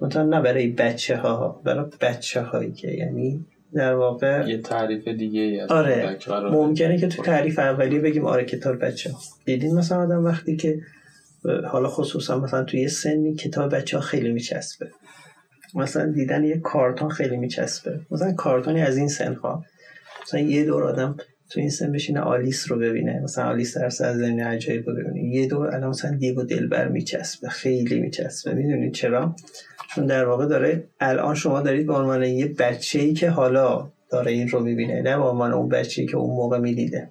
مثلا 0.00 0.22
نه 0.22 0.40
برای 0.40 0.68
بچه 0.68 1.16
ها 1.16 1.60
برای 1.64 1.84
بچه 2.00 2.42
هایی 2.42 2.72
که 2.72 2.88
یعنی 2.88 3.44
در 3.74 3.94
واقع 3.94 4.48
یه 4.48 4.58
تعریف 4.58 5.08
دیگه 5.08 5.40
ای 5.40 5.60
آره. 5.60 6.18
ممکنه 6.30 6.98
که 6.98 7.08
تو 7.08 7.22
تعریف 7.22 7.58
اولی 7.58 7.98
بگیم 7.98 8.26
آره 8.26 8.44
کتاب 8.44 8.84
بچه 8.84 9.12
ها 9.12 9.18
دیدین 9.44 9.74
مثلا 9.74 10.02
آدم 10.02 10.24
وقتی 10.24 10.56
که 10.56 10.80
حالا 11.66 11.88
خصوصا 11.88 12.38
مثلا 12.38 12.64
توی 12.64 12.88
سنی 12.88 13.34
کتاب 13.34 13.74
بچه 13.74 13.96
ها 13.96 14.02
خیلی 14.02 14.32
میچسبه. 14.32 14.90
مثلا 15.74 16.12
دیدن 16.12 16.44
یه 16.44 16.58
کارتون 16.58 17.08
خیلی 17.08 17.36
میچسبه. 17.36 18.00
مثلا 18.10 18.32
کارتونی 18.32 18.82
از 18.82 18.96
این 18.96 19.08
سن 19.08 19.34
ها 19.34 19.64
مثلا 20.22 20.40
یه 20.40 20.64
دور 20.64 20.84
آدم 20.84 21.16
تو 21.50 21.60
این 21.60 21.70
سن 21.70 21.92
بشینه 21.92 22.20
آلیس 22.20 22.70
رو 22.70 22.78
ببینه. 22.78 23.20
مثلا 23.24 23.44
آلیس 23.44 23.78
در 23.78 23.84
از 23.84 23.94
زن 23.94 24.40
عجایب 24.40 24.88
رو 24.88 24.94
ببینه. 24.94 25.34
یه 25.34 25.46
دور 25.46 25.74
الان 25.74 25.88
مثلا 25.90 26.16
دیو 26.16 26.40
و 26.40 26.44
دلبر 26.44 26.88
میچسبه. 26.88 27.48
خیلی 27.48 28.00
میچسبه. 28.00 28.54
می‌دونید 28.54 28.94
چرا؟ 28.94 29.34
چون 29.94 30.06
در 30.06 30.24
واقع 30.24 30.46
داره 30.46 30.88
الان 31.00 31.34
شما 31.34 31.60
دارید 31.60 31.86
به 31.86 31.94
عنوان 31.94 32.22
یه 32.22 32.46
بچه 32.46 32.98
ای 32.98 33.12
که 33.12 33.30
حالا 33.30 33.90
داره 34.10 34.32
این 34.32 34.48
رو 34.48 34.60
می‌بینه 34.60 35.02
نه 35.02 35.16
به 35.16 35.22
عنوان 35.22 35.52
اون 35.52 35.68
بچه 35.68 36.02
ای 36.02 36.08
که 36.08 36.16
اون 36.16 36.36
موقع 36.36 36.58
می‌دیده. 36.58 37.10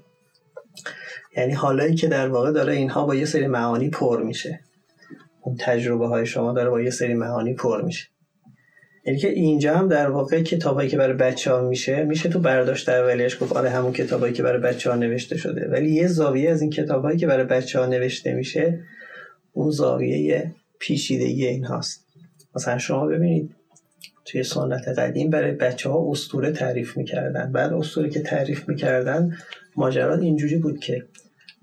یعنی 1.37 1.53
حالایی 1.53 1.95
که 1.95 2.07
در 2.07 2.27
واقع 2.27 2.51
داره 2.51 2.73
اینها 2.73 3.05
با 3.05 3.15
یه 3.15 3.25
سری 3.25 3.47
معانی 3.47 3.89
پر 3.89 4.23
میشه. 4.23 4.59
اون 5.41 5.57
تجربه 5.59 6.07
های 6.07 6.25
شما 6.25 6.53
داره 6.53 6.69
با 6.69 6.81
یه 6.81 6.89
سری 6.89 7.13
معانی 7.13 7.53
پر 7.53 7.81
میشه. 7.81 8.07
یعنی 9.05 9.19
که 9.19 9.29
اینجا 9.29 9.77
هم 9.77 9.87
در 9.87 10.09
واقع 10.09 10.41
کتابایی 10.41 10.89
که 10.89 10.97
برای 10.97 11.13
بچه 11.13 11.51
ها 11.51 11.61
میشه 11.61 12.03
میشه 12.03 12.29
تو 12.29 12.39
برداشت 12.39 12.89
اولیش 12.89 13.43
گفت 13.43 13.53
آره 13.53 13.69
همون 13.69 13.93
کتابایی 13.93 14.33
که 14.33 14.43
برای 14.43 14.61
بچه 14.61 14.89
ها 14.89 14.95
نوشته 14.95 15.37
شده. 15.37 15.67
ولی 15.71 15.91
یه 15.91 16.07
زاویه 16.07 16.51
از 16.51 16.61
این 16.61 16.69
کتابایی 16.69 17.17
که 17.17 17.27
برای 17.27 17.45
بچه 17.45 17.79
ها 17.79 17.85
نوشته 17.85 18.33
میشه 18.33 18.79
اون 19.53 19.71
زاویه 19.71 20.55
پیچیدگی 20.79 21.47
این 21.47 21.65
هاست 21.65 22.06
مثلا 22.57 22.77
شما 22.77 23.05
ببینید 23.05 23.55
توی 24.25 24.43
سنت 24.43 24.87
قدیم 24.87 25.29
برای 25.29 25.51
بچه 25.51 25.89
ها 25.89 26.11
استوره 26.11 26.51
تعریف 26.51 26.97
می‌کردن. 26.97 27.51
بعد 27.51 27.73
استوره 27.73 28.09
که 28.09 28.19
تعریف 28.19 28.69
می‌کردن 28.69 29.37
ماجرات 29.75 30.19
اینجوری 30.21 30.57
بود 30.57 30.79
که 30.79 31.03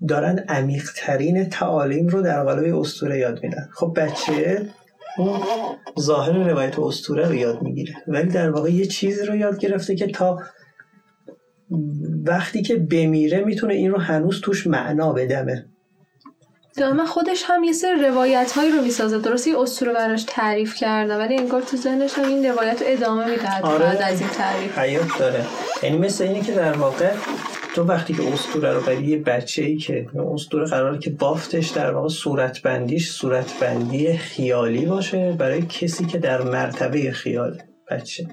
دارن 0.07 0.39
عمیقترین 0.39 1.49
تعالیم 1.49 2.07
رو 2.07 2.21
در 2.21 2.43
قالب 2.43 2.75
استوره 2.75 3.17
یاد 3.17 3.43
میدن. 3.43 3.69
خب 3.73 3.97
بچه 3.97 4.61
اون 5.17 5.39
ظاهر 5.99 6.49
روایت 6.49 6.79
استوره 6.79 7.27
رو 7.27 7.35
یاد 7.35 7.61
می‌گیره. 7.61 7.93
ولی 8.07 8.29
در 8.29 8.49
واقع 8.49 8.69
یه 8.69 8.85
چیزی 8.85 9.25
رو 9.25 9.35
یاد 9.35 9.59
گرفته 9.59 9.95
که 9.95 10.07
تا 10.07 10.39
وقتی 12.25 12.61
که 12.61 12.75
بمیره 12.75 13.43
می‌تونه 13.43 13.73
این 13.73 13.91
رو 13.91 13.99
هنوز 13.99 14.41
توش 14.41 14.67
معنا 14.67 15.13
بدمه. 15.13 15.65
دائما 16.77 17.05
خودش 17.05 17.43
هم 17.45 17.63
یه 17.63 17.73
سری 17.73 18.01
روایت 18.01 18.51
هایی 18.51 18.71
رو 18.71 18.81
می‌سازه. 18.81 19.19
درسته 19.19 19.49
یه 19.49 19.59
اسطوره 19.59 19.93
براش 19.93 20.23
تعریف 20.27 20.75
کرده 20.75 21.17
ولی 21.17 21.37
انگار 21.37 21.61
تو 21.61 21.77
ذهنش 21.77 22.13
هم 22.13 22.25
این 22.25 22.45
روایت 22.45 22.81
رو 22.81 22.87
ادامه 22.89 23.29
میده 23.29 23.61
آره. 23.61 23.79
بعد 23.79 24.01
از 24.01 24.19
این 24.19 24.29
تعریف. 24.29 24.77
حیات 24.77 25.17
داره. 25.19 25.45
یعنی 25.83 25.97
مثل 25.97 26.23
اینه 26.23 26.41
که 26.41 26.51
در 26.51 26.77
واقع 26.77 27.13
تو 27.75 27.83
وقتی 27.83 28.13
که 28.13 28.33
اسطوره 28.33 28.73
رو 28.73 28.81
برای 28.81 29.03
یه 29.03 29.17
بچه 29.17 29.63
ای 29.63 29.77
که 29.77 30.07
اسطوره 30.33 30.65
قراره 30.65 30.99
که 30.99 31.09
بافتش 31.09 31.67
در 31.67 31.91
واقع 31.91 32.07
صورت 32.07 32.61
بندیش 32.61 33.09
صورت 33.09 33.59
بندی 33.59 34.17
خیالی 34.17 34.85
باشه 34.85 35.31
برای 35.31 35.61
کسی 35.61 36.05
که 36.05 36.17
در 36.17 36.41
مرتبه 36.41 37.11
خیال 37.11 37.61
بچه. 37.91 38.27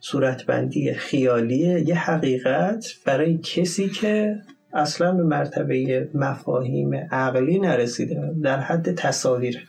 صورت 0.00 0.46
بندی 0.46 0.94
خیالی 0.94 1.84
یه 1.86 1.94
حقیقت 1.94 2.86
برای 3.04 3.38
کسی 3.38 3.88
که 3.88 4.36
اصلا 4.74 5.12
به 5.12 5.22
مرتبه 5.22 6.08
مفاهیم 6.14 6.94
عقلی 7.10 7.58
نرسیده 7.58 8.34
در 8.42 8.60
حد 8.60 8.94
تصاویر. 8.94 9.66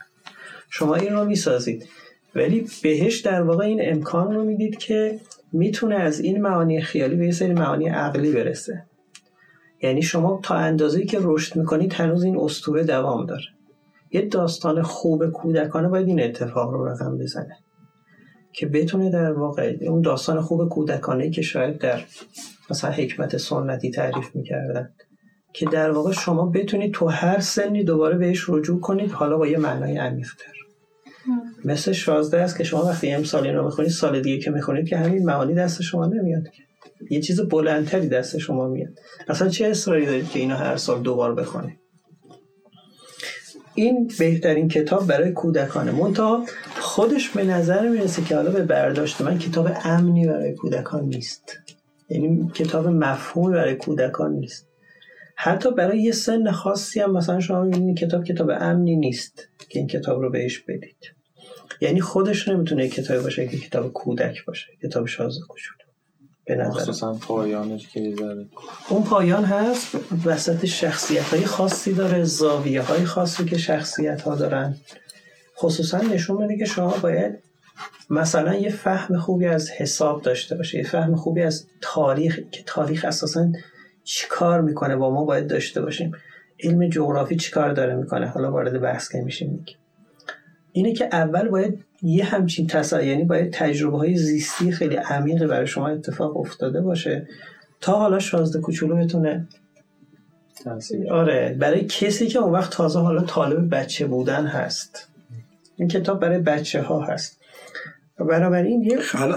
شما 0.70 0.94
این 0.94 1.12
رو 1.12 1.24
می‌سازید. 1.24 1.88
ولی 2.34 2.66
بهش 2.82 3.20
در 3.20 3.42
واقع 3.42 3.64
این 3.64 3.80
امکان 3.82 4.34
رو 4.34 4.44
می‌دید 4.44 4.78
که 4.78 5.20
می‌تونه 5.52 5.94
از 5.94 6.20
این 6.20 6.42
معانی 6.42 6.80
خیالی 6.80 7.16
به 7.16 7.26
یه 7.26 7.32
سری 7.32 7.52
معانی 7.52 7.88
عقلی 7.88 8.32
برسه. 8.32 8.86
یعنی 9.82 10.02
شما 10.02 10.40
تا 10.42 10.54
اندازه‌ای 10.54 11.06
که 11.06 11.18
رشد 11.20 11.56
می‌کنید 11.56 11.92
هنوز 11.92 12.24
این 12.24 12.38
استوره 12.38 12.84
دوام 12.84 13.26
داره. 13.26 13.44
یه 14.12 14.22
داستان 14.22 14.82
خوب 14.82 15.26
کودکانه 15.26 15.88
باید 15.88 16.08
این 16.08 16.22
اتفاق 16.22 16.70
رو 16.70 16.88
رقم 16.88 17.18
بزنه 17.18 17.56
که 18.52 18.66
بتونه 18.66 19.10
در 19.10 19.32
واقع 19.32 19.76
اون 19.80 20.00
داستان 20.00 20.40
خوب 20.40 20.68
کودکانه 20.68 21.30
که 21.30 21.42
شاید 21.42 21.78
در 21.78 22.00
مثلا 22.70 22.90
حکمت 22.90 23.36
سنتی 23.36 23.90
تعریف 23.90 24.36
می‌کردن 24.36 24.90
که 25.52 25.66
در 25.66 25.90
واقع 25.90 26.12
شما 26.12 26.46
بتونید 26.46 26.92
تو 26.92 27.06
هر 27.06 27.40
سنی 27.40 27.84
دوباره 27.84 28.18
بهش 28.18 28.44
رجوع 28.48 28.80
کنید 28.80 29.10
حالا 29.10 29.38
با 29.38 29.46
یه 29.46 29.58
معنای 29.58 29.98
عمیق‌تر. 29.98 30.52
مثل 31.64 31.92
شازده 31.92 32.40
است 32.40 32.58
که 32.58 32.64
شما 32.64 32.84
وقتی 32.84 33.10
امسال 33.10 33.46
این 33.46 33.56
رو 33.56 33.64
می‌خونید 33.64 33.90
سال 33.90 34.20
دیگه 34.20 34.38
که 34.38 34.50
می‌خونید 34.50 34.88
که 34.88 34.96
همین 34.96 35.24
معانی 35.24 35.54
دست 35.54 35.82
شما 35.82 36.06
نمیاد 36.06 36.42
یه 37.10 37.20
چیز 37.20 37.40
بلندتری 37.40 38.08
دست 38.08 38.38
شما 38.38 38.68
میاد. 38.68 38.92
اصلا 39.28 39.48
چه 39.48 39.66
اصراری 39.66 40.06
دارید 40.06 40.30
که 40.30 40.38
اینو 40.38 40.54
هر 40.54 40.76
سال 40.76 41.02
دوبار 41.02 41.34
بخونید؟ 41.34 41.78
این 43.74 44.10
بهترین 44.18 44.68
کتاب 44.68 45.06
برای 45.06 45.32
کودکانه. 45.32 45.92
منتها 45.92 46.44
خودش 46.80 47.28
به 47.28 47.44
نظر 47.44 47.88
می‌رسه 47.88 48.22
که 48.22 48.36
حالا 48.36 48.50
به 48.50 48.62
برداشت 48.62 49.20
من 49.20 49.38
کتاب 49.38 49.68
امنی 49.84 50.26
برای 50.26 50.54
کودکان 50.54 51.04
نیست. 51.04 51.58
یعنی 52.08 52.50
کتاب 52.54 52.86
مفهومی 52.86 53.54
برای 53.54 53.74
کودکان 53.74 54.32
نیست. 54.32 54.68
حتی 55.36 55.70
برای 55.70 56.02
یه 56.02 56.12
سن 56.12 56.50
خاصی 56.50 57.00
هم 57.00 57.12
مثلا 57.12 57.40
شما 57.40 57.62
می‌بینید 57.62 57.98
کتاب 57.98 58.24
کتاب 58.24 58.50
امنی 58.50 58.96
نیست 58.96 59.48
که 59.68 59.78
این 59.78 59.88
کتاب 59.88 60.20
رو 60.22 60.30
بهش 60.30 60.58
بدید. 60.58 61.12
یعنی 61.80 62.00
خودش 62.00 62.48
نمی‌تونه 62.48 62.88
کتابی 62.88 63.22
باشه 63.22 63.48
که 63.48 63.58
کتاب 63.58 63.92
کودک 63.92 64.44
باشه 64.44 64.66
کتاب 64.82 65.06
شازده 65.06 65.46
کوچولو 65.46 65.76
به 66.46 66.54
نظر 66.54 67.12
پایانش 67.12 67.88
که 67.88 68.14
اون 68.88 69.04
پایان 69.04 69.44
هست 69.44 69.96
وسط 70.24 70.64
شخصیت 70.64 71.22
های 71.22 71.44
خاصی 71.44 71.92
داره 71.92 72.24
زاویه 72.24 72.82
های 72.82 73.04
خاصی 73.04 73.44
که 73.44 73.58
شخصیت 73.58 74.22
ها 74.22 74.34
دارن. 74.34 74.76
خصوصا 75.58 75.98
نشون 75.98 76.42
میده 76.42 76.58
که 76.58 76.64
شما 76.64 76.96
باید 77.02 77.38
مثلا 78.10 78.54
یه 78.54 78.70
فهم 78.70 79.18
خوبی 79.18 79.46
از 79.46 79.70
حساب 79.70 80.22
داشته 80.22 80.56
باشه 80.56 80.78
یه 80.78 80.84
فهم 80.84 81.16
خوبی 81.16 81.42
از 81.42 81.66
تاریخ 81.80 82.40
که 82.50 82.62
تاریخ 82.66 83.04
اساسا 83.04 83.48
چیکار 84.04 84.60
می‌کنه 84.60 84.96
با 84.96 85.10
ما 85.10 85.24
باید 85.24 85.46
داشته 85.46 85.82
باشیم. 85.82 86.12
علم 86.62 86.88
جغرافی 86.88 87.36
چیکار 87.36 87.72
داره 87.72 87.94
می‌کنه؟ 87.94 88.26
حالا 88.26 88.52
وارد 88.52 88.80
بحث 88.80 89.12
که 89.12 89.18
میشیم 89.18 89.64
اینه 90.72 90.92
که 90.92 91.08
اول 91.12 91.48
باید 91.48 91.84
یه 92.02 92.24
همچین 92.24 92.66
تصا 92.66 93.02
یعنی 93.02 93.24
باید 93.24 93.52
تجربه 93.52 93.98
های 93.98 94.16
زیستی 94.16 94.72
خیلی 94.72 94.96
عمیقی 94.96 95.46
برای 95.46 95.66
شما 95.66 95.88
اتفاق 95.88 96.36
افتاده 96.36 96.80
باشه 96.80 97.26
تا 97.80 97.98
حالا 97.98 98.18
شازده 98.18 98.60
کوچولو 98.60 98.96
بتونه 98.96 99.48
آره 101.10 101.56
برای 101.58 101.84
کسی 101.84 102.26
که 102.26 102.38
اون 102.38 102.52
وقت 102.52 102.72
تازه 102.72 103.00
حالا 103.00 103.22
طالب 103.22 103.74
بچه 103.74 104.06
بودن 104.06 104.46
هست. 104.46 105.08
این 105.76 105.88
کتاب 105.88 106.20
برای 106.20 106.38
بچه 106.38 106.82
ها 106.82 107.00
هست. 107.00 107.40
بنابراین 108.18 108.82
یه 108.82 108.98
خل... 108.98 109.34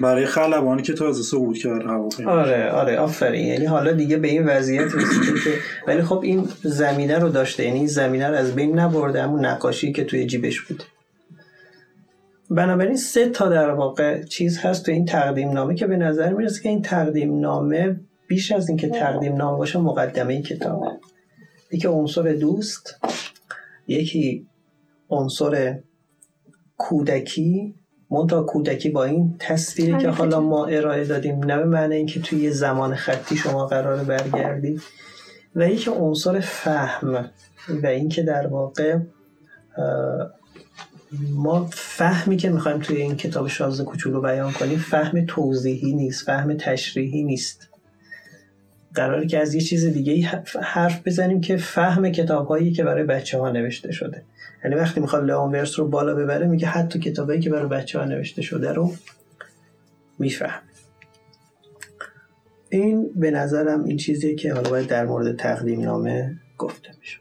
برای 0.00 0.26
خلبانی 0.26 0.82
که 0.82 0.92
تازه 0.92 1.22
صعود 1.22 1.58
کرد 1.58 1.86
آره 2.26 2.70
آره 2.70 2.98
آفرین. 2.98 3.46
یعنی 3.46 3.64
حالا 3.64 3.92
دیگه 3.92 4.16
به 4.16 4.28
این 4.28 4.46
وضعیت 4.46 4.94
رسیده 4.94 5.40
که 5.44 5.50
ولی 5.86 6.02
خب 6.02 6.20
این 6.22 6.48
زمینه 6.62 7.18
رو 7.18 7.28
داشته. 7.28 7.64
یعنی 7.64 7.78
این 7.78 7.86
زمینه 7.86 8.28
رو 8.28 8.34
از 8.34 8.54
بین 8.54 8.78
نبرده 8.78 9.22
همون 9.22 9.44
نقاشی 9.44 9.92
که 9.92 10.04
توی 10.04 10.26
جیبش 10.26 10.60
بود 10.60 10.82
بنابراین 12.50 12.96
سه 12.96 13.28
تا 13.28 13.48
در 13.48 13.70
واقع 13.70 14.22
چیز 14.22 14.58
هست 14.58 14.86
تو 14.86 14.92
این 14.92 15.04
تقدیم 15.04 15.50
نامه 15.50 15.74
که 15.74 15.86
به 15.86 15.96
نظر 15.96 16.32
می‌رسه 16.32 16.62
که 16.62 16.68
این 16.68 16.82
تقدیم 16.82 17.40
نامه 17.40 18.00
بیش 18.28 18.52
از 18.52 18.68
اینکه 18.68 18.88
تقدیم 18.88 19.36
نامه 19.36 19.58
باشه 19.58 19.78
مقدمه 19.78 20.32
این 20.32 20.42
کتابه. 20.42 20.86
یکی 21.72 21.88
عنصر 21.88 22.22
دوست 22.22 23.00
یکی 23.88 24.46
عنصر 25.10 25.78
کودکی 26.78 27.74
منتها 28.10 28.42
کودکی 28.42 28.90
با 28.90 29.04
این 29.04 29.34
تصویری 29.38 29.98
که 29.98 30.08
حالا 30.08 30.40
ما 30.40 30.66
ارائه 30.66 31.04
دادیم 31.04 31.44
نه 31.44 31.56
به 31.56 31.64
معنی 31.64 31.94
اینکه 31.94 32.20
توی 32.20 32.38
یه 32.38 32.50
زمان 32.50 32.94
خطی 32.94 33.36
شما 33.36 33.66
قرار 33.66 34.04
برگردید 34.04 34.82
و 35.56 35.68
یکی 35.68 35.90
عنصر 35.90 36.40
فهم 36.40 37.30
و 37.82 37.86
اینکه 37.86 38.22
در 38.22 38.46
واقع 38.46 38.98
ما 41.30 41.68
فهمی 41.72 42.36
که 42.36 42.48
می‌خوایم 42.50 42.78
توی 42.78 42.96
این 42.96 43.16
کتاب 43.16 43.48
شازده 43.48 43.84
کوچولو 43.84 44.20
بیان 44.20 44.52
کنیم 44.52 44.78
فهم 44.78 45.26
توضیحی 45.26 45.92
نیست 45.92 46.26
فهم 46.26 46.56
تشریحی 46.56 47.22
نیست. 47.22 47.69
قراره 49.00 49.26
که 49.26 49.38
از 49.38 49.54
یه 49.54 49.60
چیز 49.60 49.86
دیگه 49.86 50.42
حرف 50.62 51.06
بزنیم 51.06 51.40
که 51.40 51.56
فهم 51.56 52.12
کتاب 52.12 52.46
هایی 52.46 52.72
که 52.72 52.84
برای 52.84 53.04
بچه 53.04 53.38
ها 53.38 53.50
نوشته 53.50 53.92
شده. 53.92 54.22
یعنی 54.64 54.76
وقتی 54.76 55.00
می‌خواد 55.00 55.24
لئون 55.24 55.52
ورس 55.52 55.78
رو 55.78 55.88
بالا 55.88 56.14
ببره 56.14 56.46
میگه 56.46 56.66
حتی 56.66 56.98
کتابایی 56.98 57.40
که 57.40 57.50
برای 57.50 57.68
بچه 57.68 57.98
ها 57.98 58.04
نوشته 58.04 58.42
شده 58.42 58.72
رو 58.72 58.92
میفهم 60.18 60.62
این 62.70 63.10
به 63.16 63.30
نظرم 63.30 63.84
این 63.84 63.96
چیزیه 63.96 64.34
که 64.34 64.54
حالا 64.54 64.70
باید 64.70 64.86
در 64.86 65.06
مورد 65.06 65.36
تقدیم 65.36 65.80
نامه 65.80 66.36
گفته 66.58 66.88
میشه 67.00 67.18